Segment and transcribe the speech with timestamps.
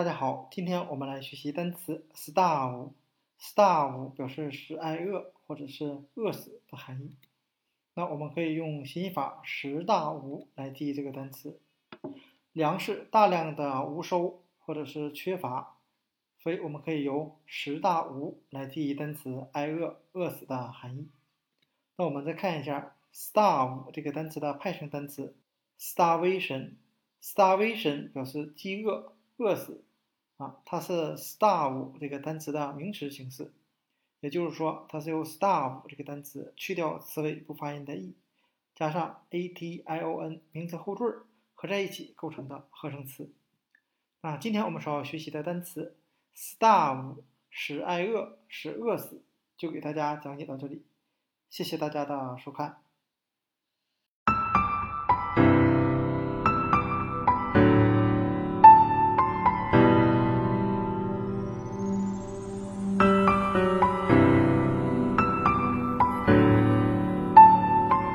[0.00, 2.92] 大家好，今天我们来学习单词 starve。
[3.38, 7.18] starve 表示使挨饿或者是饿死的含义。
[7.92, 11.60] 那我们可以用谐音法“食大无”来记忆这个单词。
[12.54, 15.76] 粮食大量的无收或者是缺乏，
[16.38, 21.10] 所以我们可以由“食大无”来记忆单词挨饿、饿死的含义。
[21.96, 25.36] 那我们再看一下 starve 这个单词的派生单词
[25.78, 26.76] starvation。
[27.22, 29.12] starvation 表示饥饿。
[29.36, 29.82] 饿死
[30.40, 33.52] 啊，它是 starve 这个单词的名词形式，
[34.20, 38.14] 也就是说，它是由 starve 这个单词去掉词尾不发音的 e，
[38.74, 43.30] 加上 a t i o n 名词后缀合在一起构成的合成词。
[44.22, 45.94] 那今天我们所要学习的单词
[46.34, 47.18] starve
[47.50, 49.22] 使挨饿，使饿死，
[49.58, 50.82] 就给大家讲解到这里，
[51.50, 52.80] 谢谢大家的收看。